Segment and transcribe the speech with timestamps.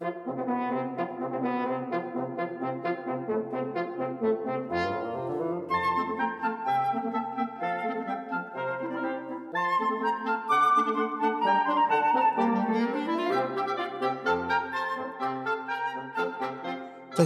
[0.00, 0.06] 这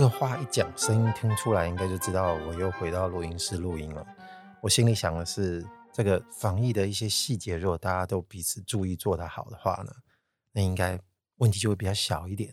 [0.01, 4.05] 个话一讲，声音听出来，应该就知道我又回到录音室录音了。
[4.61, 9.93] 我心里想的是，这个防疫的一些细节，如果大家都彼此注意做得好的话呢，
[10.51, 10.99] 那应该
[11.37, 12.53] 问题就会比较小一点。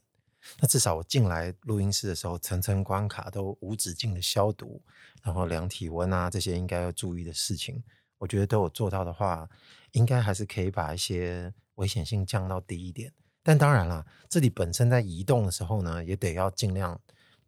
[0.60, 4.82] 那至少我进来录音室的时候，层层关卡都无止境的消毒，
[5.24, 7.84] 然后量体温啊，这些应该要注意的事情，
[8.18, 9.50] 我觉得都有做到的话，
[9.92, 13.14] 应该还是可以把一些危险性降到低一点。
[13.44, 17.00] 但当然了，这里本身在移动的时候呢，也得要尽量。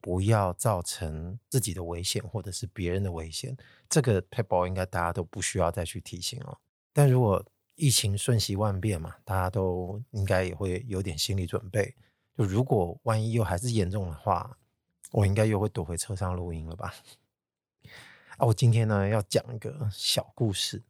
[0.05, 3.55] 不要造成自己的危险，或者是别人的危险。
[3.87, 6.57] 这个撇步应该大家都不需要再去提醒哦。
[6.91, 7.41] 但如果
[7.75, 11.95] 疫情瞬息万变嘛，大家都应该也会有点心理准备。
[12.37, 14.57] 就如果万一又还是严重的话，
[15.11, 16.93] 我应该又会躲回车上录音了吧？
[18.37, 20.81] 啊，我今天呢要讲一个小故事。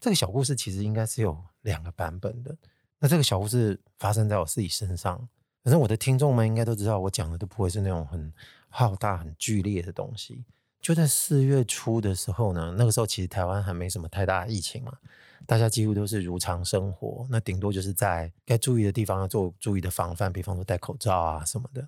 [0.00, 2.56] 这个小故事其实应该是有两个版本的。
[2.98, 5.28] 那这个小故事发生在我自己身上。
[5.62, 8.32] 反正我的听众们应该都知道，我讲的都不会是那种很
[8.68, 10.44] 浩大、很剧烈的东西。
[10.80, 14.98] 就在四月初的时候呢，那个时候其实台湾还没什么太大疫情嘛，
[15.46, 17.26] 大家几乎都是如常生活。
[17.30, 21.86] 那顶多就是在该注意的地方要做注意的防范，比方说戴口罩啊什么的。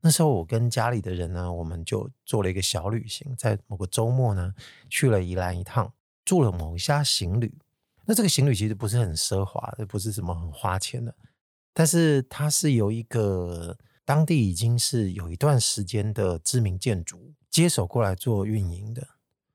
[0.00, 4.54] 那时候我跟家里的人呢，我们就做了一个小旅行，在某个周末呢，
[4.90, 5.92] 去了宜兰一趟，
[6.24, 7.52] 住了某一家行旅。
[8.04, 11.14] 那这个行旅其实不是很奢华的，不是什么很花钱的。
[11.72, 19.08] 但是它是由一个当地已经是有一段时间的知名建筑接手过来做运营的。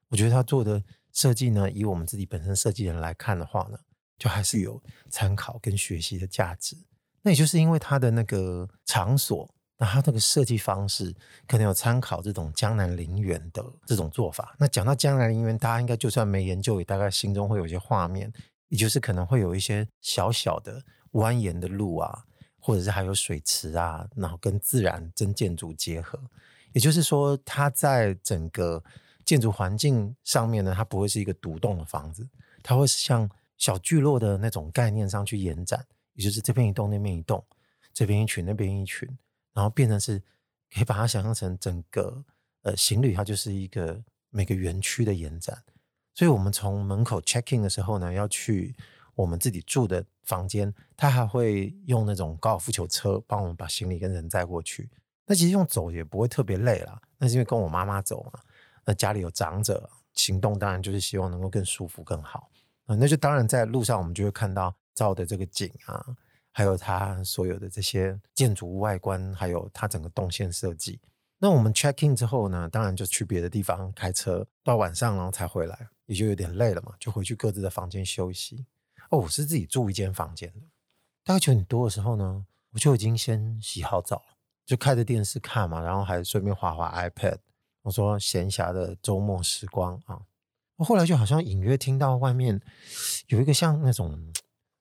[0.07, 3.77] 我觉得他做的设计呢，以我们自己本身设计人来看的话呢，
[4.17, 6.77] 就还是有参考跟学习的价值。
[7.21, 11.15] 那也就是因为它的那个场所，那它那个设计方式
[11.47, 14.55] 可能有参考这种江南陵园的这种做法。
[14.59, 18.31] 那讲到江南陵园，大家应该就算没研究，也大概心中会有一些画面，
[18.69, 20.83] 也就是可能会有一些小小的。
[21.13, 22.23] 蜿蜒的路啊，
[22.59, 26.19] 或者是还有水池啊，然后跟自然真建筑结合，
[26.71, 28.83] 也就是说，它在整个
[29.29, 32.27] 建筑环境上面呢，它不会是一个独栋的房子，
[32.63, 35.85] 它会像小聚落的那种概念上去延展，
[36.15, 37.45] 也就是这边一栋，那边一栋，
[37.93, 39.07] 这边一群，那边一群，
[39.53, 40.17] 然后变成是
[40.73, 42.25] 可以把它想象成整个
[42.63, 45.55] 呃行旅，它就是一个每个园区的延展，
[46.15, 48.75] 所以我们从门口 check in 的时候呢，要去。
[49.15, 54.89] 我们自己住的房间，他还会用那种高尔夫球车帮我们把行李跟人载过去。
[55.25, 58.39] 那其实用走也不会特别累啦，那是因为跟我妈妈走嘛。
[58.89, 62.49] 那家里有长者，行动当然就是希望能够更舒服更好
[62.87, 62.95] 啊。
[62.95, 66.03] 那就当然在路上我们就会看到照的这个景啊，
[66.51, 70.99] 还有它所有的这些建筑物外观，还有它整个动线设计。
[71.37, 78.65] 那我们 check in 之后呢，当然就去别的地方开车，到晚上然后才回来，也就有点累了嘛，就回去各自的房间休息。
[79.11, 80.61] 哦，我是自己住一间房间的。
[81.23, 84.23] 大概九点多的时候呢，我就已经先洗好澡，
[84.65, 87.37] 就开着电视看嘛，然后还顺便滑滑 iPad。
[87.89, 90.21] 我说闲暇的周末时光啊，
[90.75, 92.61] 我后来就好像隐约听到外面
[93.29, 94.31] 有一个像那种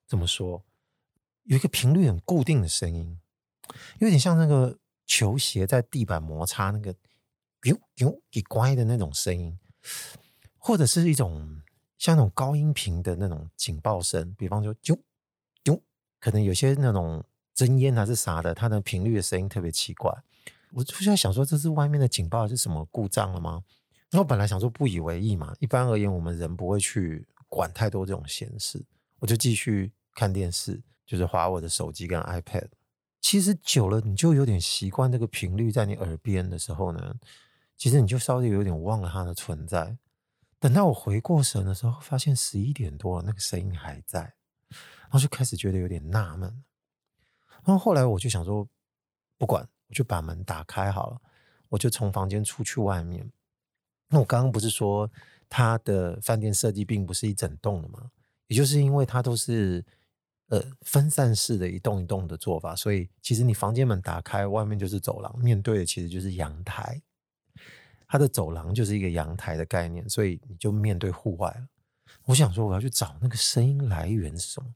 [0.07, 0.63] 怎么说，
[1.45, 3.19] 有一个频率很固定的声音，
[3.99, 6.93] 有点像那个球鞋在地板摩擦那个
[7.63, 9.59] “啾啾”给乖的那种声音，
[10.59, 11.63] 或者是一种。
[11.97, 14.97] 像那种高音频的那种警报声，比方说“啾
[15.65, 15.81] 啾”，
[16.21, 17.25] 可能有些那种
[17.57, 20.17] 侦烟还是啥的，它的频率的声音特别奇怪。
[20.73, 23.63] 我就在想说，这是外面的警报是什么故障了吗？
[24.11, 28.85] 然后本来想说不以为意嘛，一般而言我们人不会去管太多这种闲事，
[29.19, 32.69] 我就继续看电视，就是划我的手机跟 iPad。
[33.21, 37.15] 其实久了，你就有点习惯这个频率在你耳边的时候呢，
[37.77, 39.99] 其实你就稍微有点忘了它的存在。
[40.61, 44.21] 等到我回过神的时候，发现十一点多了，那个声音还在，
[44.71, 46.65] 然后就开始觉得有点纳闷。
[47.65, 48.67] 然后后来我就想说，
[49.37, 51.21] 不管，我就把门打开好了，
[51.69, 53.31] 我就从房间出去外面。
[54.09, 55.11] 那我刚刚不是说
[55.49, 58.11] 它的饭店设计并不是一整栋的吗？
[58.47, 59.85] 也就是因为它都是
[60.49, 67.03] 呃分散式的一栋一栋的做法，所以其实你房间门打开，外面就是走廊，面对的其实就是阳台。
[68.07, 71.69] 它的走廊就是一个阳台的概念，所以你就面对户外了。
[72.25, 74.75] 我想说，我要去找那个声音来源是什么？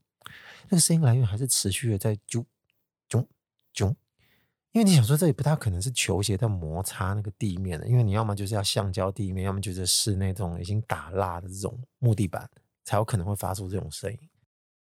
[0.68, 2.44] 那个声音来源还是持续的在啾
[3.08, 3.26] 啾
[3.74, 3.94] 啾，
[4.72, 12.50] 因为你想说，这里不大可能是球鞋在摩擦那个地面的，因为你要么就是要橡胶地面，要么就是室内这种已经打蜡的这种木地板，
[12.84, 14.18] 才有可能会发出这种声音。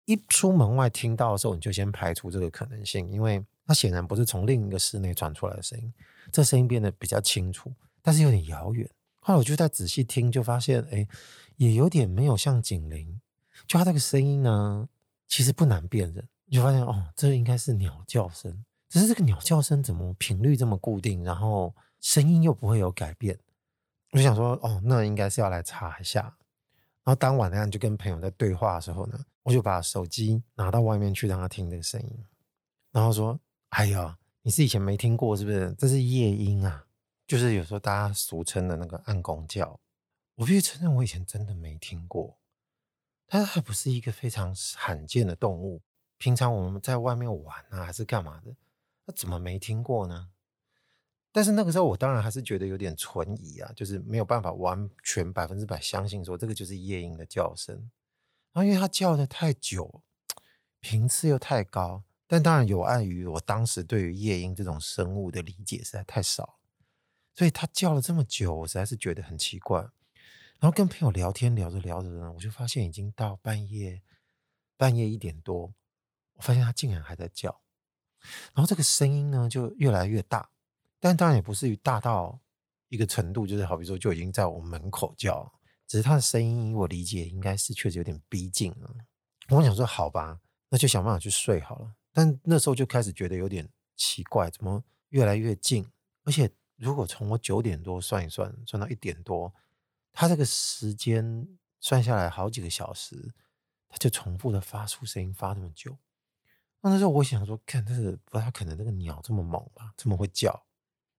[0.06, 3.46] 一出门外听到的时候，你就先排除这个可能性，因为。
[3.64, 5.94] 它显然不是从另一个室内传出来的声音，
[6.30, 8.90] 这声音变得比较清楚，但是有点遥远。
[9.22, 11.08] 后来我就再仔细听，就发现，哎，
[11.56, 13.22] 也有点没有像警铃。
[13.68, 14.90] 就它这个声音呢，
[15.28, 16.28] 其实不难辨认。
[16.50, 18.66] 就发现哦，这应该是鸟叫声。
[18.92, 23.40] 只是这个鸟叫声怎么频率这么固定，然后声音又不会有改变？
[24.12, 26.24] 我就想说，哦，那应该是要来查一下。
[26.24, 32.26] 然后当晚呢就跟朋友在对话的时候呢，我就把手机拿到外面去让他听这个声音，
[32.92, 33.40] 然后说
[33.72, 35.74] ：“哎呀，你是以前没听过是不是？
[35.78, 36.86] 这是夜莺啊，
[37.26, 39.80] 就是有时候大家俗称的那个暗公叫。
[40.36, 42.38] 我必须承认，我以前真的没听过。
[43.26, 45.82] 它还不是一个非常罕见的动物。
[46.18, 48.54] 平常我们在外面玩啊，还是干嘛的？
[49.12, 50.30] 怎么没听过呢？
[51.34, 57.76] 但是那个时候我当然还是觉得有点存疑啊，就是没有办法完全百分之百相信说这个就是夜莺的叫声。
[58.52, 60.04] 然后因为它叫得太久，
[60.82, 66.60] 频次又太高，但当然有碍于我当时对于夜莺这种生物的理解实在太少，
[67.34, 69.80] 所以它叫了这么久，我实在是觉得很奇怪。
[70.60, 74.02] 然后跟朋友聊天聊着聊着呢，我就发现已经到半夜，
[74.76, 75.74] 半夜一点多，
[76.34, 77.62] 我发现它竟然还在叫，
[78.54, 80.50] 然后这个声音呢就越来越大。
[81.00, 82.40] 但当然也不至于大到
[82.90, 85.52] 一个程度，就是好比说就已经在我门口叫，
[85.88, 88.94] 只是他的声音，我理解应该是确实有点逼近了。
[89.50, 90.40] 我想说好吧，
[90.70, 91.96] 那就想办法去睡好了。
[92.14, 95.90] 但那时候就开始觉得有点奇怪，怎么越来越近？
[96.24, 99.52] 而且如果从我九点多算一算，算到一点多，
[100.14, 101.48] 他这个时间
[101.80, 103.34] 算下来好几个小时，
[103.90, 105.98] 他就重复的发出声音，发那么久。
[106.90, 110.66] 那时候我想说，看，但是不太可能，那个鸟这么猛吧，这么会叫。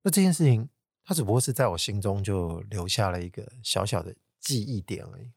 [0.02, 0.68] 那这件事情，
[1.04, 5.30] 它只不过是在我心中就留下了一个小小的记忆点而已。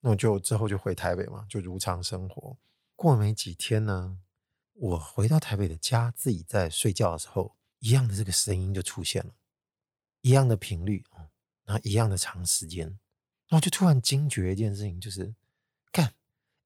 [0.00, 2.56] 那我就之后就回台北嘛，就如常生活。
[2.96, 4.18] 过没几天呢，
[4.72, 9.34] 我回到台北的家，自己在睡觉的时候，一样的这个声音就出现了，
[10.22, 11.04] 一样的频率，
[11.64, 12.86] 然后一样的长时间，
[13.48, 15.34] 然后就突然惊觉一件事情，就是，
[15.92, 16.14] 看，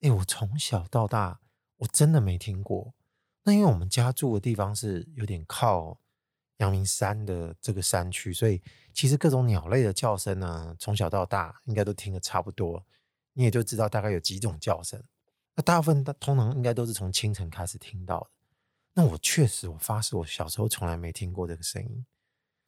[0.02, 1.40] 哎，我从小到大
[1.82, 2.94] 我真的没听过。
[3.44, 5.98] 那因为我们家住的地方是有点靠。
[6.58, 8.62] 阳明山的这个山区，所以
[8.94, 12.86] 其实各种鸟类的叫声呢，从小到大应该都听得差不多，
[13.32, 15.02] 你也就知道大概有几种叫声。
[15.56, 18.30] 那大部分通常应该都是从清晨开始听到的。
[18.94, 22.06] 那我确实，我发誓，我小时候从来没听过这个声音。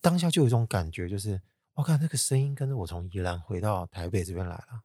[0.00, 1.40] 当下就有一种感觉，就是
[1.74, 4.82] 我看那个声音跟着我从宜兰回到台北这边来了。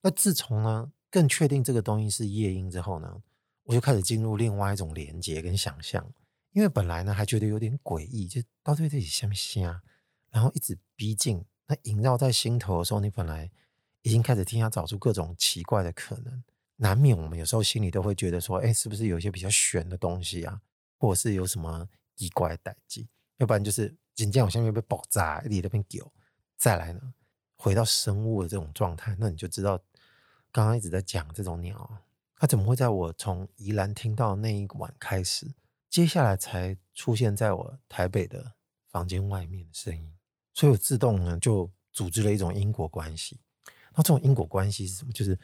[0.00, 3.22] 那自从呢更确定这个东西是夜莺之后呢，
[3.64, 6.12] 我就开始进入另外一种连接跟想象。
[6.52, 9.80] 因为本来呢还觉得有点诡异，就到底自己像不像？
[10.30, 13.50] 然后一直逼近，那萦绕在心头的时候，你本来
[14.02, 16.42] 已经开始替他找出各种奇怪的可能，
[16.76, 20.60] 难免我们有时候心里都会觉得说，哎，是不是有一些比较玄的东西啊，
[20.98, 23.08] 或者是有什么奇怪的代际？
[23.38, 26.12] 要不然就是紧接着我下面被爆炸，你那边丢，
[26.56, 27.14] 再来呢，
[27.56, 29.78] 回到生物的这种状态，那你就知道
[30.50, 31.98] 刚刚一直在讲这种鸟，
[32.42, 35.54] 它怎么会在我从宜兰听到那一晚开始？
[35.88, 38.54] 接下来才出现在我台北的
[38.88, 40.12] 房间外面的声音，
[40.52, 43.38] 所以我自动呢就组织了一种因果关系。
[43.94, 45.12] 那这种因果关系是什么？
[45.12, 45.38] 就是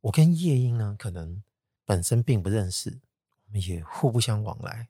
[0.00, 1.42] 我跟夜莺呢，可能
[1.84, 3.00] 本身并不认识，
[3.46, 4.86] 我们也互不相往来。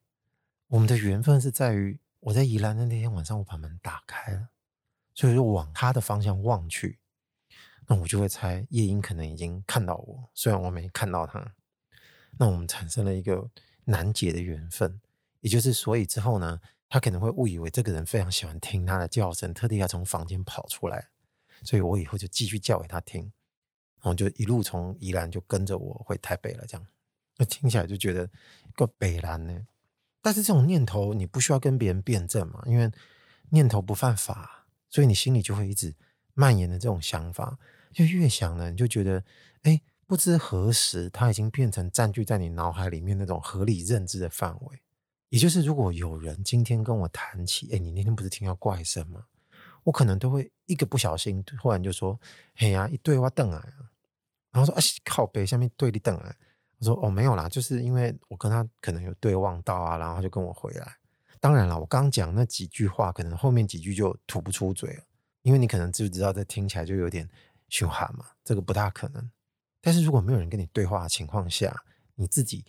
[0.67, 4.51] 我们的缘分是在于我在宜兰的那天晚上，我把门打开了，
[5.15, 6.99] 所以就往他的方向望去，
[7.87, 11.55] 那我就会猜夜莺可能已经看到我，虽然我没看到他。
[12.39, 13.51] 那我们产生了一个。
[13.89, 15.01] 难解的缘分，
[15.43, 21.07] 也就是所以之后呢，他可能会误以为这个人非常喜欢听他的叫声，特地要从房间跑出来，
[21.63, 23.23] 所以我以后就继续叫给他听，
[24.01, 26.67] 然后就一路从宜兰就跟着我回台北了。
[26.67, 26.85] 这样，
[27.37, 28.29] 那听起来就觉得
[28.75, 29.57] 够北兰呢。
[30.21, 32.91] 但是这种念头你不需要跟别人辩证嘛，因为
[33.51, 35.95] 念头不犯法，所以你心里就会一直
[36.35, 37.57] 蔓延的这种想法，
[38.05, 39.25] 就越想呢，你就觉得
[39.63, 39.81] 哎。
[40.09, 44.79] 不知何时，它已经变成占据在你脑海里面那种合理认知的范围。
[45.31, 49.25] 也就是，如果有人今天跟我谈起，哎，你那天不是听到怪声吗？
[49.83, 52.17] 我可能都会一个不小心，突然就说
[52.55, 53.61] ：“嘿呀，一对我瞪啊。”
[54.53, 56.33] 然后说：“啊，靠北下面对你瞪啊。”
[56.79, 60.97] 我说：“哦，没有啦，就是因为我跟他可能有对望到啊，然后他就跟我回来。
[61.41, 65.03] 当然了，我刚讲那几句话，可能后面几句就吐不出嘴了，
[65.43, 67.29] 因为你可能知不知道，这听起来就有点
[67.69, 69.31] 凶悍嘛，这个不大可能。”
[69.81, 71.85] 但是如果没有人跟你对话的情况下，
[72.17, 72.65] 你自己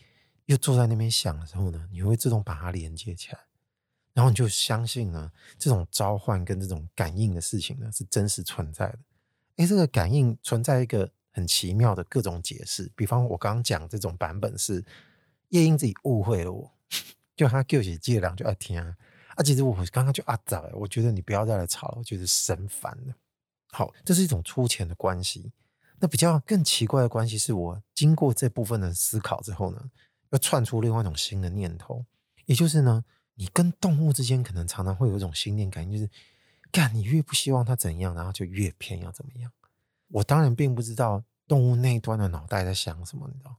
[0.46, 3.40] 又坐在那边想的时候呢，你会自动把它连接起来，
[4.14, 9.00] 然后你就相信呢，这种召唤跟这种感应的事情呢是真实存在的。
[9.58, 14.86] 诶，这个感应存在一个很奇妙的各种解释，比方我刚刚讲这种版本是
[15.50, 16.72] 夜莺自己误会了我，
[17.36, 18.96] 就他叫起借两就爱听啊。
[19.36, 23.16] 啊，其实我刚刚就啊早，我觉得你不要再来吵了，我觉得神烦了。
[23.78, 25.52] 好，这是一种粗浅的关系。
[26.00, 29.92] 那比较更奇怪的关系，是我经过这部分的思考之后呢，
[30.32, 32.04] 又窜出另外一种新的念头，
[32.48, 33.06] 也就是呢，
[33.36, 36.10] 你跟动物之间可能常常会有一种心电感应，就是
[36.72, 39.52] 干你越不希望它怎样，然后就越偏要怎么样。
[40.08, 43.58] 我当然并不知道动物那一端的脑袋在想什么，你知道，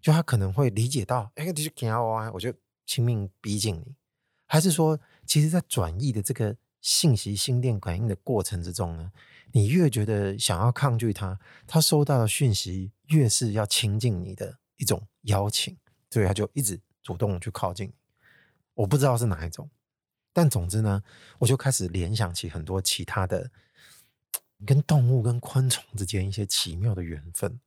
[0.00, 2.54] 就他可能会理解到，哎，你就给我，我就
[2.86, 3.94] 拼命逼近你。
[4.46, 9.10] 还是说，其实，在转译的这个信息心电感应的过程之中呢，
[9.52, 15.74] 你越觉得想要抗拒它，它收到的讯息越是要亲近你的一种邀请，
[16.10, 17.90] 所以它就一直主动去靠近。
[18.74, 19.70] 我不知道是哪一种，
[20.32, 21.02] 但总之呢，
[21.38, 23.50] 我就开始联想起很多其他的
[24.66, 27.60] 跟动物、跟昆虫之间一些奇妙的缘分。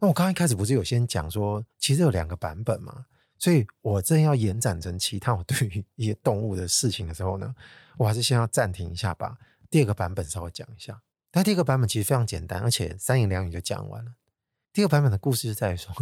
[0.00, 3.06] 那我刚刚一开始不是有先讲说，其实有两个版本嘛？
[3.38, 7.54] 所以我正要延展成其他我对于一些动物的事情的时候呢，
[7.96, 9.38] 我还是先要暂停一下，把
[9.70, 11.00] 第二个版本稍微讲一下。
[11.30, 14.14] 但第二个版本其实非常简单，而且三言两语就讲完了。
[14.72, 15.94] 第二个版本的故事是在说，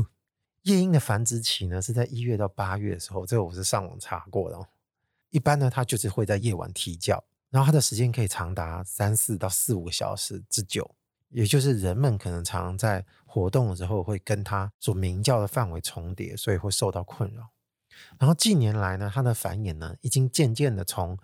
[0.63, 4.67] 夜莺的繁殖期呢是在一月到八月的时候，这个我是上网查过的哦。
[5.31, 10.95] 一般呢，它就是会在夜晚啼叫，然后它的时间可以长达三四到四五个小时之久。
[11.37, 17.51] 也就是人们可能常常在活动的时候会跟它所鸣叫的范围重叠，所以会受到困扰。
[18.19, 21.19] 然后近年来呢，它的繁衍呢，已经渐渐的从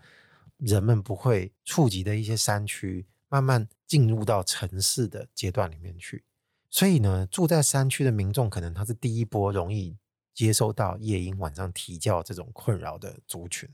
[0.58, 6.22] 人们不会触及的一些山区，慢慢进入到城市的阶段里面去。
[6.68, 9.96] 所以呢，住在山区的民众，可能他是第一波容易
[10.34, 13.66] 接收到夜莺晚上啼叫这种困扰的族群。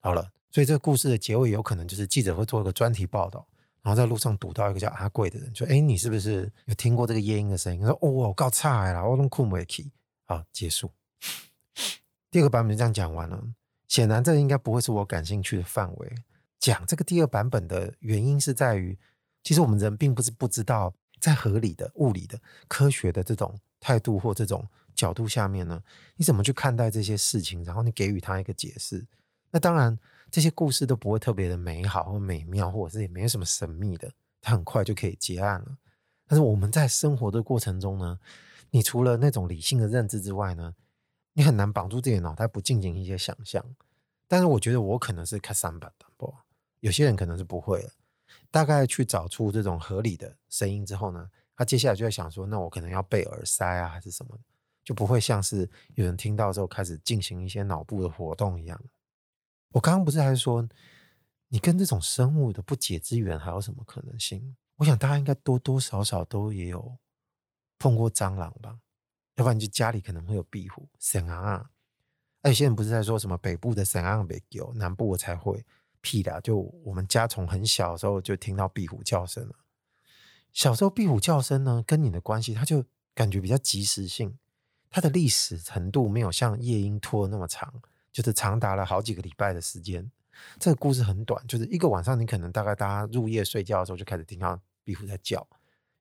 [0.00, 3.46] 好了，所以这个故事的结尾有可能就是记者会做一个专题报道。
[3.82, 9.90] 然后在路上堵到一个叫阿贵的人，说：“哎，你是不是有听过这个夜莺的声音？”说：“哦，我够差了，我都困不起。”
[10.26, 10.90] 好，结束。
[12.30, 13.42] 第二个版本就这样讲完了。
[13.86, 16.14] 显然，这应该不会是我感兴趣的范围。
[16.58, 18.98] 讲这个第二版本的原因是在于，
[19.42, 25.82] 其实我们人并不是不知道，在合理的、物理的、科学的这种态度或这种角度下面呢，
[26.16, 29.06] 你怎么去看待这些事情，然后你给予他一个解释。
[29.50, 29.98] 那当然。
[30.30, 35.76] 这些故事都不会特别的美好或美妙，或者是也没什么神秘的，它很快就可以结案了。
[36.26, 38.18] 但是我们在生活的过程中呢，
[38.70, 40.74] 你除了那种理性的认知之外呢，
[41.32, 43.64] 你很难绑住自己的脑袋，不进行一些想象。
[44.26, 46.34] 但是我觉得我可能是看三百的，不，
[46.80, 47.90] 有些人可能是不会的。
[48.50, 54.38] 大概去找出这种合理的声音之后呢，他接下来就会想说，那我可能要备耳塞啊，还是什么，
[54.84, 58.78] 就不会像是有人听到之后开始进行一些脑部的活动一样。
[59.72, 60.66] 我刚刚不是还说，
[61.48, 64.56] 你跟这种生物的不解之缘还有什么可能性？
[64.76, 66.96] 我想大家应该多多少少都也有
[67.78, 68.78] 碰过蟑螂吧，
[69.34, 71.70] 要不然就家里可能会有壁虎、神啊啊。
[72.44, 75.64] 有些人不是在说什么北部的神啊没有，南部我才会
[76.00, 76.40] 屁的。
[76.40, 79.54] 就我们家从很小的时候就听到壁虎叫声了。
[80.52, 82.84] 小时候壁虎叫声呢，跟你的关系，它就
[83.14, 84.38] 感觉比较即时性，
[84.88, 87.82] 它的历史程度没有像夜莺拖那么长。
[88.18, 90.10] 就是长达了好几个礼拜的时间，
[90.58, 95.46] 这个故事很短，就是一个晚上，你可能大概大家入夜睡觉的时候就开始听到壁虎在叫，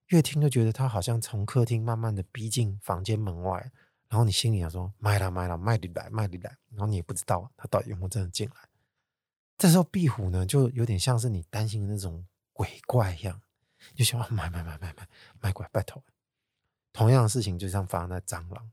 [0.07, 3.71] 越听就觉得它好像从客厅慢慢的逼近房间门外，
[4.09, 8.55] 然后你心里想说卖了卖了卖你来卖你来，然后你也不知道它到底有没有真的进来。
[9.55, 13.39] 这时候壁虎呢，就有点像是你担心的那种鬼怪一样，
[13.93, 15.07] 就想要买买买买买
[15.39, 16.03] 买怪拜托。
[16.91, 18.71] 同样的事情就像发生在蟑螂，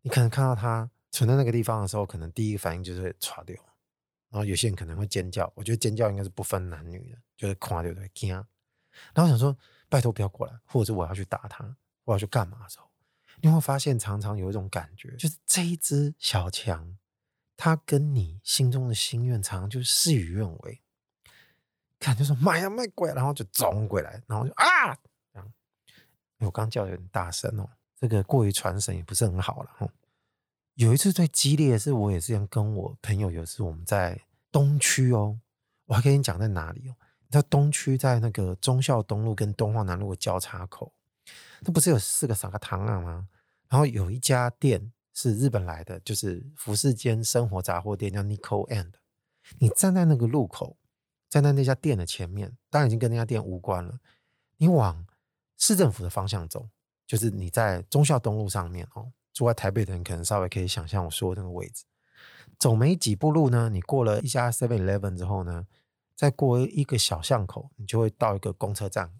[0.00, 0.90] 你可能看到它。
[1.10, 3.56] 存在那个地方的时候，可能第一个反应就是会唰掉，
[4.30, 5.50] 然后有些人可能会尖叫。
[5.54, 8.30] 我觉得尖叫应该是不分男女的，就是垮掉的惊。
[8.32, 8.44] 然
[9.16, 9.56] 后我想说，
[9.88, 12.90] 拜托不要过来，或者是我要去打他，我要去干嘛的时候，
[13.40, 16.96] 你会发现常常有一种感觉，就是这一只小强，
[17.56, 20.80] 他跟你心中的心愿常常就事与愿违。
[22.00, 24.94] 看就说妈呀，卖鬼，然后就冲过来，然后就啊，
[25.32, 25.52] 这样。
[26.38, 29.92] 我刚叫的有点大声哦，这个过于传神也不是很好了。
[30.78, 34.16] 有一次最激烈的是，我也是这样跟我朋友，有一次我们在
[34.52, 35.36] 东区哦，
[35.86, 36.94] 我还跟你讲在哪里哦？
[37.26, 40.92] 你知道东区在那个忠孝东路跟东华南路的交叉口，
[41.62, 43.28] 那不是有四个三个堂啊吗？
[43.68, 48.92] 然后有一家店是日本来的，就是服饰间生活杂货店，叫 Nico and。
[49.58, 50.76] 你站在那个路口，
[51.28, 53.98] 站在那家店的前面，当然已经跟那家店无关了。
[54.58, 55.04] 你往
[55.56, 56.68] 市政府的方向走，
[57.04, 59.10] 就是你在忠孝东路上面哦。
[59.38, 61.84] 住在台北的人可能稍微可以想象我说的那个位置，
[62.58, 65.64] 走没几步路呢，你过了一家 Seven Eleven 之后呢，
[66.16, 69.12] 再过一个小巷口，你就会到一个公车站。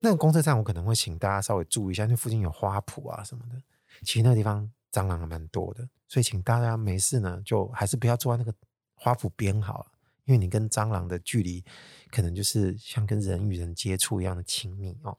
[0.00, 3.62] 那个公车站我可能会请大家稍微注意一下，那附近有花圃啊什么的。
[4.02, 8.54] 其实那个地方蟑螂还蛮多的，所以请大家没事呢，就还是不要坐在那个
[8.94, 9.86] 花圃边好了，
[10.26, 11.64] 因为你跟蟑螂的距离
[12.10, 15.16] 可能就是像跟人与人接触一样的亲密哦。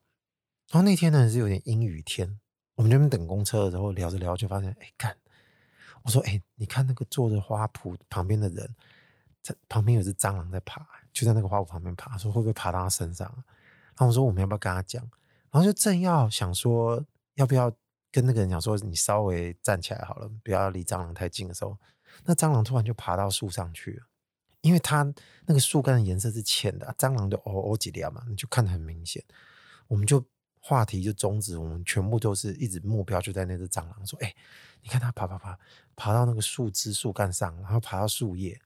[0.69, 2.39] 然后那天呢是有点阴雨天，
[2.81, 5.15] 我们那边等公车的时候聊着聊，就发现哎，看，
[6.01, 8.75] 我说哎，你看那个坐着花圃旁边的人，
[9.43, 10.83] 在旁边有只蟑螂在爬，
[11.13, 13.31] 就在那个花圃旁边爬，说会不会爬到他身上？
[13.89, 15.07] 然后我说我们要不要跟他讲？
[15.51, 17.71] 然后就正要想说要不要
[18.11, 21.77] 跟那个人讲说，你稍微站起来好了，不要离蟑螂太近的时候，
[22.25, 24.07] 那蟑螂突然就爬到树上去了，
[24.61, 25.03] 因为它
[25.45, 29.23] 那个树干的颜色是浅的，蟑螂就哦哦几条嘛，你就看得很明显，
[29.87, 30.25] 我们就。
[30.63, 34.31] 话题就终止，我们全部都是一直目标就在那只蟑螂，说：“哎、
[34.83, 35.57] 你看它爬爬爬，
[35.95, 38.61] 爬到那个树枝、树干上，然后爬到树叶。”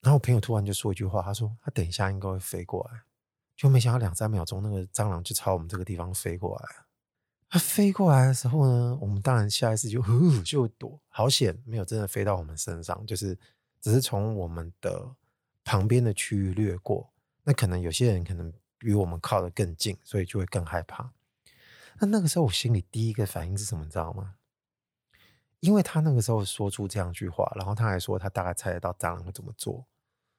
[0.00, 3.00] 然后我朋友突然就说一句话，他说：“他等一下应该会飞过来。”
[3.56, 6.68] 就没想到两三秒钟，那个蟑螂就朝我们这个地方飞过来。
[7.48, 10.00] 它飞过来的时候呢，我们当然下一次就
[10.44, 13.36] 就躲，好险没有真的飞到我们身上，就是
[13.80, 15.12] 只是从我们的
[15.64, 17.10] 旁边的区域掠过。
[17.42, 18.52] 那可能有些人可能。
[18.80, 21.12] 比我们靠得更近，所以就会更害怕。
[22.00, 23.84] 那那个时候，我心里第一个反应是什么？
[23.84, 24.34] 你知道吗？
[25.60, 29.86] 因为他那个时候说出这样一句话，然后他还说他大概猜得到蟑螂会怎么做。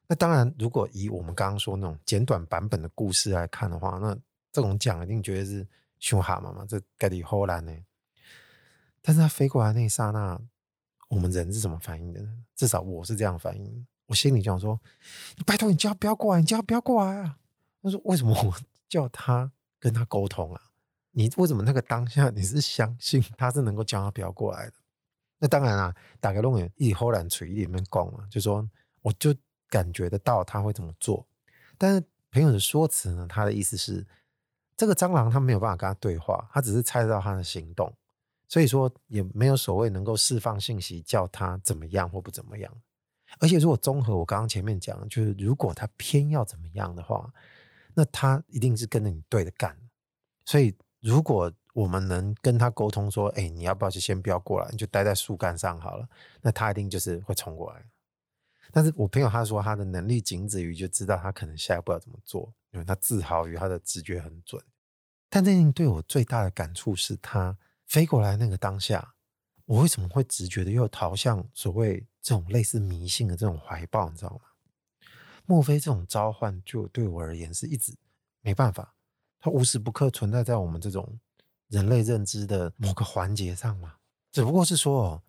[0.08, 4.12] 那当然，如果以我们刚刚说那种简短版本的故事来看的话，那
[4.50, 5.64] 这种讲一定觉得是
[6.00, 7.72] 凶悍嘛嘛，这该底后来呢？
[9.00, 10.40] 但是他飞过来那一刹那，
[11.08, 12.44] 我们人是怎么反应的呢？
[12.56, 14.80] 至少我是这样反应，我心里就想说：
[15.36, 17.38] 你拜托你叫不要过来，你叫不要过来啊！
[17.82, 18.54] 他说：“为什么我
[18.88, 20.62] 叫他跟他沟通啊？
[21.10, 24.72] 你为什么那个当下你是相信 他是能够叫他不要过来的？
[25.38, 28.66] 那当然啊，打个龙眼一忽然垂里面讲了，就说
[29.00, 29.34] 我就
[29.68, 31.26] 感觉得到他会怎么做。
[31.76, 34.06] 但是朋友的说辞呢，他的意思是
[34.76, 37.92] 这个蟑螂他没有办法跟他对话，他只是猜得到他的行动，
[38.46, 42.72] 所以说也没有所谓能够释放信息叫他怎么样或不怎么样。
[43.40, 47.28] 而且如果综合我刚刚前面讲，就是如果他偏要怎么样的话。”
[47.94, 49.76] 那他一定是跟着你对着干，
[50.44, 56.08] 所以如果我们能跟他沟通说，哎，你要不要就先不要过来，你就待在树干上好了，
[56.40, 57.84] 那他一定就是会冲过来。
[58.72, 64.62] 但是我朋友他说他的能力仅止于就知道他可能下一步要怎么做，因为他自豪于他的直觉很准。
[65.28, 69.14] 但这件对我最大的感触是他飞过来那个当下，
[69.64, 74.40] 我为什么会直觉的又逃向所谓这种类似迷信的这种怀抱，你知道吗？
[75.52, 77.94] 莫非这种召唤就对我而言是一直
[78.40, 78.94] 没办法？
[79.38, 81.20] 它无时不刻存在在我们这种
[81.68, 83.96] 人类认知的某个环节上吗？
[84.30, 85.22] 只不过是说，哦，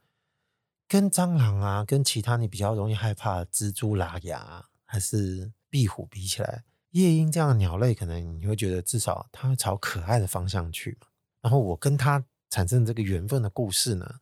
[0.88, 11.08] 跟蟑螂啊，跟其他你比较容易害怕的蜘蛛、拉牙还是壁虎比起来，夜莺这样的鸟类，可能你会觉得至少它会朝可爱的方向去嘛。
[11.42, 14.22] 然后我跟它产生这个缘分的故事呢，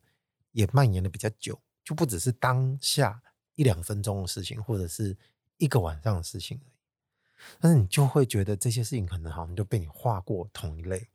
[0.50, 3.22] 也蔓延的比较久，就不只是当下
[3.54, 5.16] 一两分钟的事情，或者是。
[5.62, 6.72] 一个晚上的事情而已，
[7.60, 11.08] 但是你就会觉得这些事情可能好像就被你划过同一类。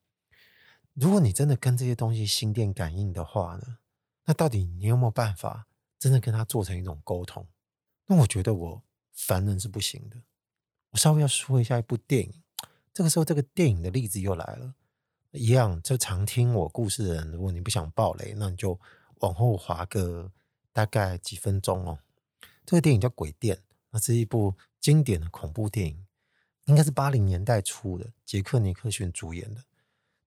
[0.93, 3.79] 如果你真的跟这些东西心电感应的话呢，
[4.23, 5.67] 那到底你有没有办法
[5.99, 7.45] 真的跟他做成一种沟通？
[8.05, 8.81] 那我觉得我
[9.11, 10.15] 凡人是不行的。
[10.91, 12.41] 我稍微要说一下一部电影，
[12.93, 14.73] 这个时候这个电影的例子又来了，
[15.31, 18.79] 一样就常听我故事的人，如果你不想爆雷，那你就
[19.19, 20.31] 往后滑个
[20.71, 21.99] 大概几分钟哦。
[22.65, 23.57] 这个电影叫《鬼店》。
[23.97, 26.05] 那是一部经典的恐怖电影，
[26.65, 29.63] 应该是八零年代初的，杰克尼克逊主演的，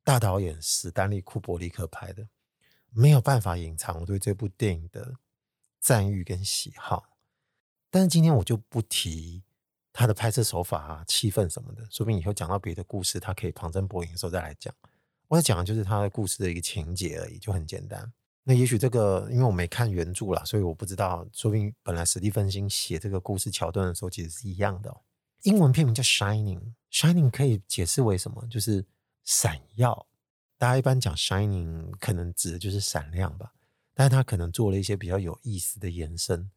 [0.02, 2.26] 大导演史丹利库柏力克拍的，
[2.90, 5.14] 没有办法隐藏我对这部电影的
[5.78, 7.16] 赞誉跟喜好。
[7.90, 9.44] 但是今天我就不提
[9.92, 14.74] 他的拍摄手法啊、气氛什么的，说不定以后讲到别的故事，他可以旁征博引的时候再来讲。
[15.28, 18.12] 我在讲的就是他的故事的一个情节而已，就很简单。
[18.50, 21.24] 那也许这个，因为我没看原著啦，所以我不知道。
[21.32, 25.02] 说不定本来史蒂芬金写这个故事桥段的时候，其实是一样的哦。
[25.42, 26.58] 英文片名叫《Shining》
[26.90, 28.44] ，Shining 可以解释为什么？
[28.48, 28.84] 就是
[29.22, 30.08] 闪耀。
[30.58, 33.52] 大家一般讲 Shining，可能指的就是闪亮吧。
[33.94, 36.50] 但是他可能做了一些比较有意思的延伸，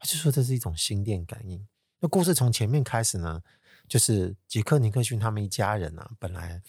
[0.00, 1.64] 他就说这是一种心电感应。
[2.00, 3.40] 那故事从前面开始呢，
[3.86, 6.60] 就是杰克尼克逊他们一家人啊，本来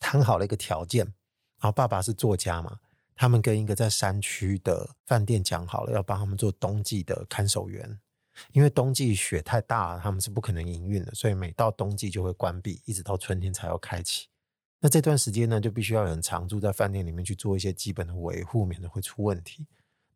[0.00, 2.80] 谈好了一个条件，然后爸爸是作家嘛。
[3.16, 8.00] 他们跟一个在山区的饭店讲好了，要帮他们做冬季的看守员，
[8.52, 14.26] 因为冬季雪太大了，他们是不可能营运的，所以每到冬季就会关闭，一直到春天才要开启。
[14.80, 19.66] 那这段时间呢，就必须要有人常住在饭店里面去做一些基本的维护，免得会出问题。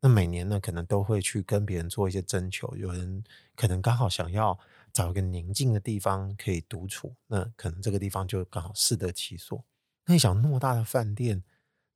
[0.01, 3.23] 那每年呢，可能都会去跟别人做一些征求，有人
[3.55, 4.59] 可能刚好想要
[4.93, 9.65] 找一个宁静的地方可以独处，那可能这个地方就刚好适得其所。
[10.07, 11.45] 那你想，那么大的饭店。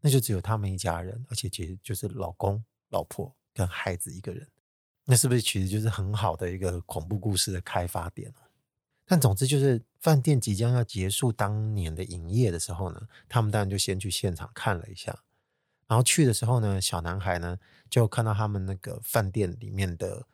[0.03, 4.47] 那就只有他们一家人，而且其实就是老公、老婆跟孩子一个人。
[5.05, 8.31] 那是不是其实就是很好的一个恐怖故事的开发点？
[9.05, 15.23] 但总之就是饭店即将要结束当年的营业的时候呢，他们当然就先去现场看了一下。
[15.87, 17.59] 然后去的时候呢，小男孩呢
[17.91, 20.27] 就看到他们那个饭店里面的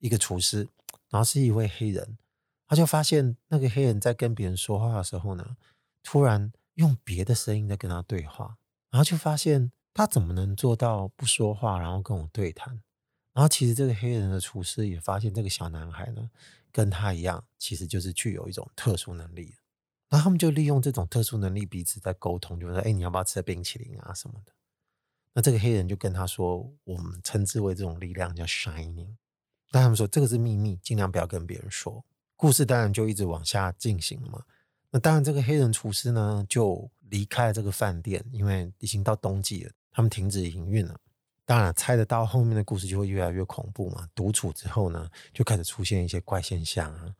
[0.00, 0.68] 一个厨师，
[1.10, 2.18] 然后是一位黑人，
[2.66, 5.56] 他就发现那个黑人在跟别人说话的时候呢，
[6.02, 8.56] 突然用别的声音在跟他对话，
[8.94, 12.80] 然后就发现他怎么能做到不说话，然后跟我对谈？
[13.32, 16.30] 然后其实这个黑人的厨师也发现这个小男孩呢，
[16.70, 19.56] 跟他一样，其实就是具有一种特殊能力。
[20.08, 24.52] 然后他们就利用这种特殊能力彼此在沟通，就说：“哎，你要不要吃冰淇淋啊什么的？”
[25.34, 29.16] 那这个黑人就跟他说：“我们称之为这种力量叫 shining。”
[29.72, 32.04] 但他们说这个是秘密，尽量不要跟别人说。
[32.36, 34.44] 故事当然就一直往下进行了嘛。
[34.90, 41.00] 那当然，这个黑人厨师呢就离开了这个饭店，因为已经到冬季了，他们停止营运了。
[41.44, 44.08] 当然，猜得到后面的故事就会越来越恐怖嘛。
[44.16, 47.14] 独处之后呢，就开始出现一些怪现象啊。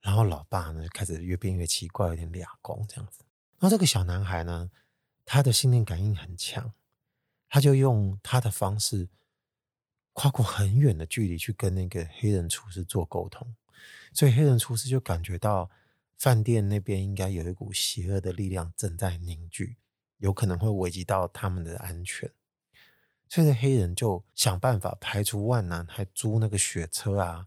[0.00, 3.24] 然后老爸呢，开始越变越奇怪，有点俩公这样子。
[3.58, 4.70] 然后这个小男孩呢，
[5.24, 6.72] 他的心灵感应很强，
[7.48, 9.08] 他就用他的方式
[10.12, 13.52] 跨过很远的距离去跟那个黑人厨师做沟通。
[14.12, 15.68] 所以黑人厨师就感觉到
[16.20, 19.78] 饭店那边应该有一股邪恶的力量正在凝聚，
[20.18, 22.30] 有可能会危及到他们的安全。
[23.26, 27.46] 所以黑人就想办法排除万难，还租那个雪车啊，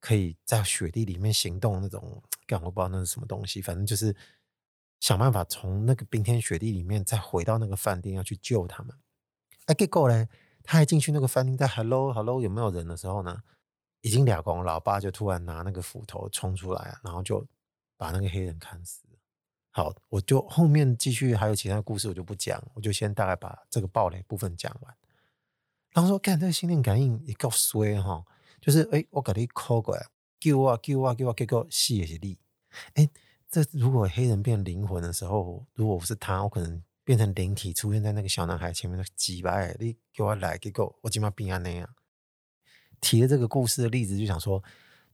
[0.00, 4.16] 可以在雪地里面行动那种，干我不知道那是什么东西，反正就是
[4.98, 8.92] 想办法从那个冰天雪地里面再回到那个饭店，要去救他们。
[9.66, 10.28] 哎，结果呢，
[10.64, 13.40] 他还进去那个饭店，在 hello hello 有没有人的时候呢，
[14.00, 17.46] 已经俩公，老爸就突然拿那个斧头冲出来，然后就
[18.00, 19.02] 把那个黑人砍死。
[19.72, 24.96] 好，我就后面继续还有其他故事，我就不讲，我就先大概把这个暴雷部分讲完。
[25.92, 28.24] 然后说，看这个心电感应也够衰哈，
[28.58, 30.06] 就是哎，我给你 call 过来，
[30.40, 32.38] 救我，救我，救我，结果死也是你。
[32.94, 33.06] 哎，
[33.50, 41.88] 这如果黑人变灵魂的时候，如果我是他，我可能变成灵体出现在那个小男孩前面的几百，你给我来，结果我今晚变啊那样。
[43.00, 44.62] 提了这个故事的例子，就想说，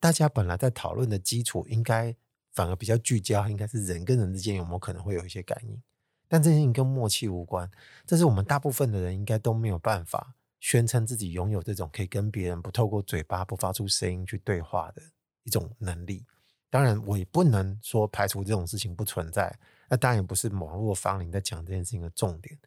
[0.00, 2.16] 大家本来在讨论的基础，应该
[2.56, 5.80] 反而比较聚焦，应该是人跟人之间有没有可能会有一些感应，
[6.26, 7.70] 但这件事情跟默契无关，
[8.04, 10.34] 这是我们大部分的人应该都没有办法。
[10.58, 15.02] 宣称自己拥有这种可以跟别人不透过嘴巴、不发出声音去对话的
[15.44, 16.24] 一种能力。
[16.70, 19.56] 当然，我也不能说排除这种事情不存在。
[19.88, 22.58] 那当然也不是网络芳邻在讲这件事情的重点。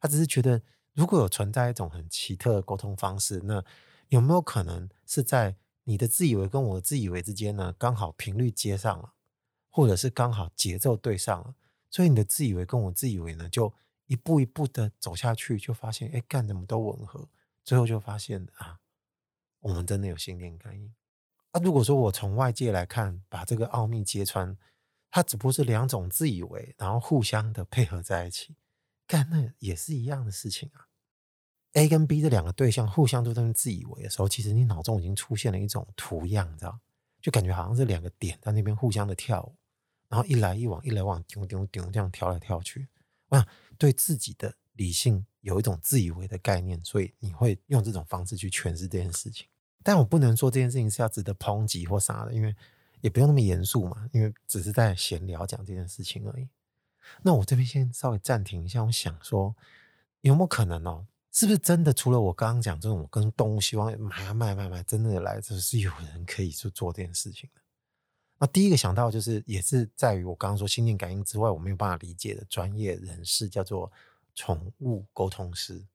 [0.00, 0.60] 他只是觉得，
[0.94, 3.64] 如果有存在一种很奇特的沟通方式，那
[4.08, 5.54] 有没有可能是在
[5.84, 7.72] 你的自以为跟我的自以为之间呢？
[7.78, 9.12] 刚好频率接上了，
[9.74, 11.54] 或者是刚好节奏对上了，
[11.90, 13.74] 所以你的自以为跟我自以为呢，就。
[14.06, 17.26] 一步一步的走下去，就发现，哎，干什么都吻合，
[17.64, 18.78] 最后就发现啊，
[19.60, 20.94] 我们真的有心电感应。
[21.52, 24.58] 啊，如果说我从外界来看，把这个奥秘揭穿，
[25.10, 28.56] 它只不过是两种自以为，然后互相的配合在一起，
[29.06, 30.88] 干那也是一样的事情啊。
[31.72, 36.78] A 跟 B 这两个对象互相都在自以为的时候，其实你脑中已经出现了一种图样，你知道，
[37.22, 39.56] 就感觉好像是两个点在那边互相的跳舞，
[40.14, 42.86] 然后一来一往，一来往，丢丢丢这样跳来跳去，
[43.30, 43.44] 哇。
[43.76, 49.48] 对自己的理性有一种自以为的概念，所以你会用这种方式去诠释这件事情。
[49.82, 52.54] 但我不能说这件事情是要值得抨击或啥的，因为
[53.00, 56.48] 也不用那么严肃嘛，因为只是在闲聊讲这件事情而已。
[57.20, 59.56] 那我这边先稍微暂停一下，我想说
[60.20, 61.04] 有没有可能哦？
[61.32, 67.60] 是不是真的除了我刚刚讲这种跟动物希望买啊买买买，真的来就是有人可以去做这件事情的？
[68.38, 73.90] 那第一个想到就是，也是在于我刚刚说心电感应之外，我没有办法理解的专业人士，叫做
[74.34, 75.86] 宠物沟通师。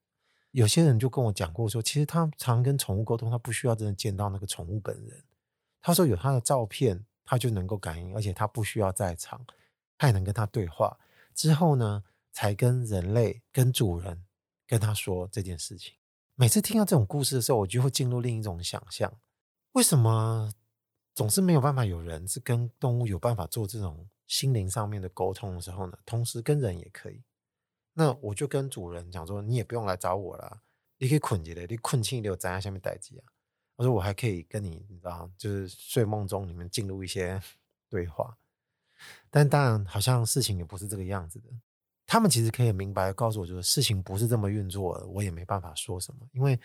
[0.51, 5.21] 有些人就跟我讲过说，其实他常跟宠物沟通，他不需要真的见到那个宠物本人。
[5.81, 9.45] 他说有他的照片，他就能够感应，而且他不需要在场，
[9.97, 10.97] 他也能跟他对话。
[11.35, 14.23] 之后呢，才跟人类、跟主人
[14.65, 15.93] 跟他说这件事情。
[16.35, 19.13] 每次听到这种故事的时候，我就会进入另一种想象：
[19.73, 20.53] 为什么？
[21.19, 27.21] 总是没有办法有人是跟动物有办法做这种心灵上面的沟通的时候呢，同时跟人也可以。
[27.91, 30.61] 那我就跟主人讲说，你也不用来找我了，
[30.97, 33.25] 你可以捆起来，你困轻一点，我站在下面待机啊。
[33.75, 37.37] 我说我还可以跟你，你知道，就是睡梦中你们进入一些
[37.91, 38.37] 对话。
[39.29, 41.49] 但当然，好像事情也不是这个样子的。
[42.07, 46.57] 他们其实可以明白告诉我，就是事情不是这么运作的，我也没办法说什么，因为。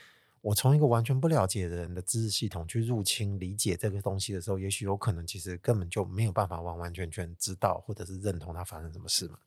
[0.45, 9.39] 我从一个完全不了解的人的知识系统去入侵理解这个东西的时候，也许有可能其实根本就没有办法完完全全知道或者是认同它发生什么事嘛。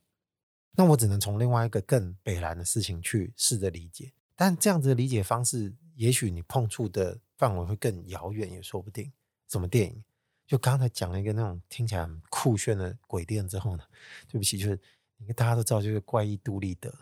[0.72, 4.12] 那我只能从另外一个更北烂的事情去试着理解。
[4.34, 9.12] 但这样子的理解方式，也许你碰触的范围会更遥远，也说不定。
[9.48, 10.02] 什么电影？
[10.48, 13.84] 就刚才讲了一个那种听起来很酷炫的鬼电之后呢，
[14.28, 14.76] 对不起，就是
[15.18, 16.92] 你看大家都知道，就是怪异杜立德，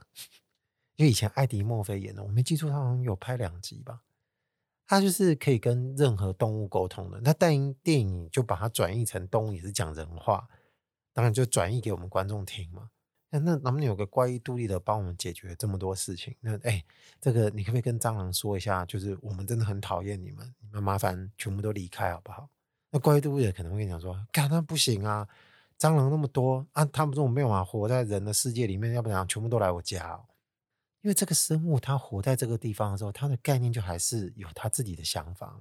[0.96, 4.02] 因为以前艾迪墨菲演的，我没记错，他好像有拍两集吧。
[4.86, 7.20] 他就是可以跟任何动物沟通的。
[7.20, 10.48] 那但电影就把它转译成动物也是讲人话，
[11.12, 12.90] 当然就转译给我们观众听嘛。
[13.30, 16.36] 那那能不能有个怪异杜立德帮我们解决这么多事情？
[16.40, 16.84] 那哎，
[17.20, 18.84] 这个你可不可以跟蟑螂说一下？
[18.86, 22.48] 就是我们真的很讨厌你们，你们麻烦全部都离开好不好？
[22.92, 25.28] 那怪异动物也可能会跟你讲说：“干，那不行啊！
[25.76, 30.24] 蟑螂那么多啊，他们这种没有办法活在人的世界里面，要不然全部都来我家。”
[31.06, 35.56] 因为这个生物它活在这个地方的时候，它的概念就还是有它自己的想法。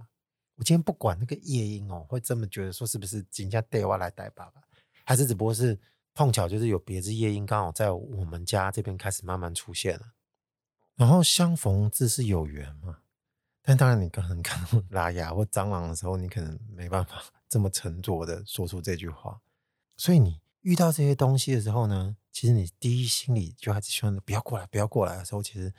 [0.55, 4.63] 我今天不管那个夜莺哦，会这么觉得说是不是人家带我来带爸爸，
[5.03, 5.79] 还是只不过是
[6.15, 10.13] 碰巧就是有别只夜莺刚好在我们家这边开始慢慢出现了，
[10.95, 12.97] 然后相逢自是有缘嘛。
[13.61, 19.39] 但当然，你可能 看到拉牙或蟑螂的时候，你可能没办法这么沉着的说出这句话。
[19.95, 25.71] 所以你遇到这些东西的时候呢，其实你第一心里就还是希望不要过来，不要过来的时候，其实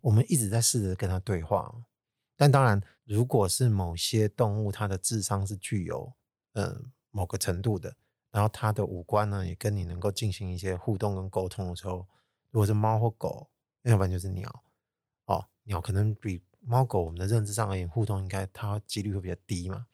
[0.00, 1.72] 我们一直在试着跟他对话。
[2.36, 6.12] 但当然，如果是某些动物，它的智商是具有
[6.54, 6.76] 呃
[7.12, 7.94] 某个程度的，
[8.32, 12.04] 然后它的五官呢也跟你能够进行一些互动跟沟通的时候，
[12.50, 13.48] 如果是猫或狗，
[13.82, 14.64] 要不然就是鸟
[15.26, 16.42] 哦，鸟可能比。
[16.64, 19.88] 猫狗，我们的认知上而言，互动应该它几率会比较低嘛，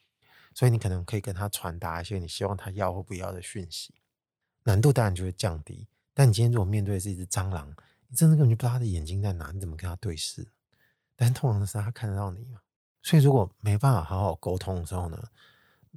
[0.54, 3.94] 所以你可能可以跟它传达一些你希望它要或不要的讯息，
[4.68, 5.86] 难度当然就会降低。
[6.12, 7.74] 但你今天如果面对的是一只蟑螂，
[8.08, 10.46] 你真的根本就不知道它的眼睛在哪，你怎么跟它对视？
[11.16, 12.60] 但通常的是它看得到你嘛，
[13.02, 15.28] 所以如果没办法好好沟通的时候呢，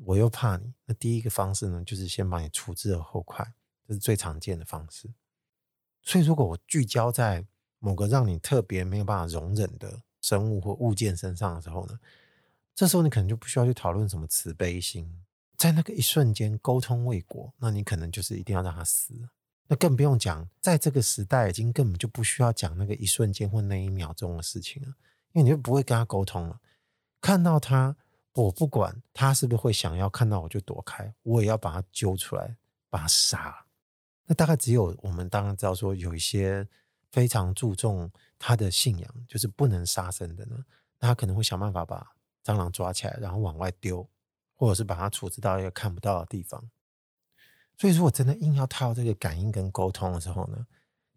[0.06, 3.54] 我又怕你，那第一个方式呢，就是先把你处置而后快，
[3.88, 5.10] 这是最常见的方式。
[6.02, 7.46] 所以如果我聚焦在
[7.80, 10.02] 某个让你特别没有办法容忍的。
[10.22, 12.00] 生物或物件身上的时候呢，
[12.76, 15.12] 这时候你可能就不需要去讨论什么慈悲心，
[15.62, 19.14] 在那个一瞬间沟通未果，那你可能就是一定要让他死。
[19.68, 24.88] 那更不用讲，在这个时代已经根本就不需要讲那个一瞬间或那一秒钟的事情了，
[25.34, 26.60] 因为你就不会跟他沟通了。
[27.22, 27.96] 看到他，
[28.34, 32.58] 我不管他是不是会想要看到我就躲开，我也要把他揪出来，
[32.90, 33.68] 把他杀了。
[34.26, 36.68] 那大概只有我们当然知道说有一些。
[37.12, 40.56] 非常注重他的信仰，就是不能杀生的呢。
[40.98, 42.10] 那他可能会想办法把
[42.42, 44.10] 蟑螂抓起来，然后往外丢，
[44.62, 46.70] 或者是把它处置到一个看不到的地方。
[47.80, 50.68] 所以，如果真的硬要套这个感应跟沟通的时候呢，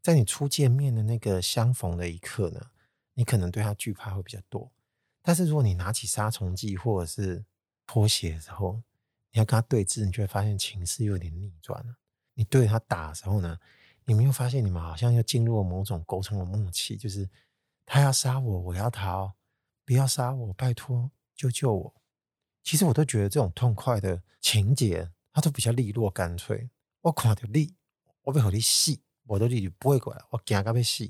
[0.00, 2.70] 在你初见面的那个相逢的一刻呢，
[3.12, 4.72] 你可能对他惧怕会比较多。
[5.20, 7.44] 但是，如果你拿起杀虫剂或者是
[7.86, 8.82] 拖鞋的时候，
[9.32, 11.96] 你要跟他对峙，你就会发现情势有点逆转了。
[12.32, 13.58] 你对他打的时候呢，
[14.06, 17.28] 你没有发现，你们好像又进入了某种沟通的默契，就是
[17.84, 19.34] 他要杀我，我要逃，
[19.84, 21.94] 不要杀我，拜托救救我。
[22.64, 26.70] 其实我都觉得这种痛快的情节，它都比较利落干脆。
[27.02, 27.74] 我看到你，
[28.22, 31.08] 我被和你死，我都你不会过来，我惊个被死。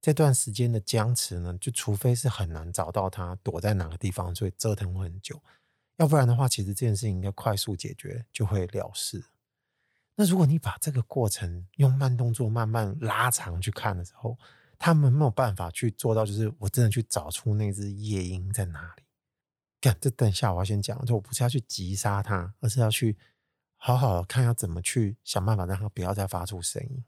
[0.00, 5.42] 这段时间的僵持呢，就除非是很难找到他躲在哪个地方，所以折腾我很久，
[5.96, 9.24] 要不然的话，其实这件事情应该快速解决就会了事。
[10.14, 14.38] 那如果你把这个过程用慢动作慢慢拉长去看的时候，
[14.78, 19.02] 他们没有办法去做到，就是我真的去找出那只夜莺在哪里。
[20.00, 23.16] 这等一下我要先讲，就我不是要去击杀它，而是要去
[23.76, 27.04] 好好看要怎么去想办法让它不要再发出声音。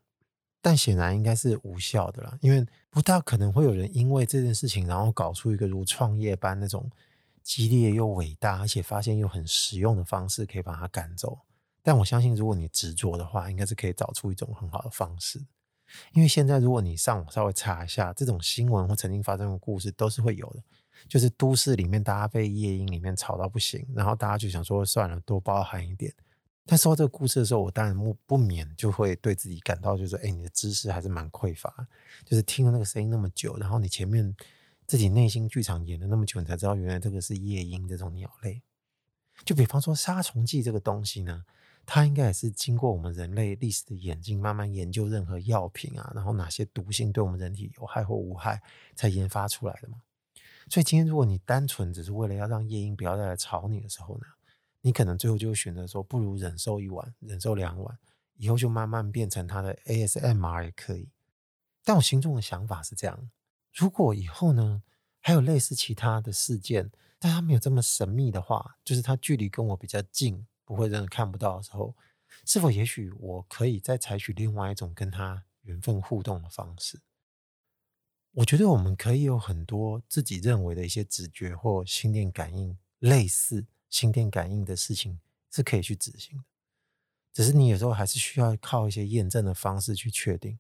[0.61, 6.91] 但显然应该是无效的啦，因为不大可能会有人因为这件事情，然后搞出一个如创业般那种
[7.43, 11.39] 激烈又伟大，而且发现又很实用的方式，可以把它赶走。
[11.81, 15.41] 但我相信，如果你执着的话，应该是可以找出一种很好的方式。
[16.13, 20.63] 因为现在，如果你上网稍微查一下这种新闻或曾经发生的故事，都是会有的。
[21.07, 26.13] 就是都市里面大家被夜莺里面吵到不行，然后大家就想说算了，多包涵一点。
[26.65, 31.87] 但说到这个故事的时候，我当然不不免就会对自己感到，就是说哎，你的知识还是蛮匮乏。
[32.25, 34.35] 就是听了那个声音那么久，然后你前面
[34.87, 38.63] 自己内心剧场演了那么久，你才知道原来这个是夜莺这种鸟类。
[39.45, 41.45] 就比方说杀虫剂这个东西呢。
[41.91, 48.61] 它应该也是经过我们人类历史的演进，慢慢研究任何药品啊，然后哪些毒性对我们人体有害或无害，
[48.95, 49.97] 才研发出来的嘛。
[50.71, 54.25] 所以今天如果你单纯只是为了要让夜莺不要再来吵你的时候呢，
[54.81, 57.99] 你可能最后就会选择说，不如忍受一晚，忍受两晚，
[58.37, 61.09] 以后就慢慢变成它的 ASMR 也可以。
[61.85, 63.31] 但我心中的想法是这样：
[63.73, 64.83] 如果以后呢，
[65.21, 70.47] 还有类似其他的事件，但它没有这么神秘的话，就是它距离跟我比较近。
[70.65, 71.97] 不会真的看不到的时候，
[72.45, 77.01] 是否也许我可以再采取另外一种跟他缘分互动的方式。
[78.33, 85.19] 我觉得我们可以有很多自己认为的一些直觉或心电感应，类似心电感应的事情
[85.51, 86.45] 是可以去执行的。
[87.33, 90.59] 只是你有时候还是需要靠一些验证的方式去确定。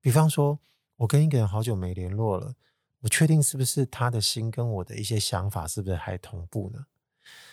[0.00, 0.58] 比方说，
[0.96, 2.54] 我跟一个人好久没联络了，
[3.00, 6.86] 我确定是不是他的心跟我的一些想法是不是还同步呢？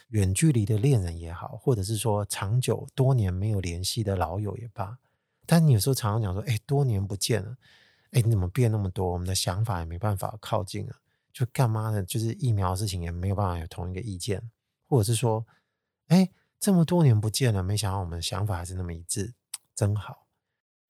[0.10, 4.98] 远距离的恋人也好，或者是说长久多年没有联系的老友也罢，
[5.46, 7.58] 但你有时候常常讲说，哎，多年不见了，
[8.12, 9.12] 哎，你怎么变那么多？
[9.12, 10.96] 我们的想法也没办法靠近了，
[11.32, 12.04] 就干嘛呢？
[12.04, 14.50] 就是疫苗的事情也没有办法有同一个意见，
[14.88, 15.46] 或者是说，
[16.08, 19.34] 哎，这么多年不见了，没想到我们的想法还是那么一致，
[19.76, 20.28] 真好。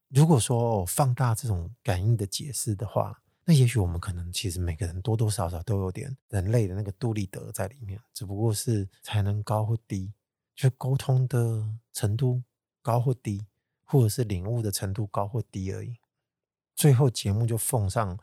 [0.09, 3.21] 如果说放大这种感应的解释的话。
[3.49, 10.11] 那也许我们可能其实每个人多多少少都有点人类的那个杜立德在里面，只不过是才能高或低，
[10.53, 12.43] 就沟通的程度
[12.81, 13.45] 高或低，
[13.85, 15.95] 或者是领悟的程度高或低而已。
[16.77, 18.15] 最后节目就奉上，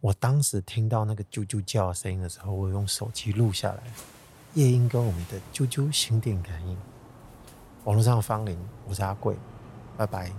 [0.00, 3.82] 我当时听到那个啾啾叫声音的时候，我用手机录下来。
[4.54, 6.78] 夜莺跟我们的啾啾心电感应，
[7.82, 9.34] 网络上的芳邻，我是阿贵，
[9.96, 10.30] 拜拜。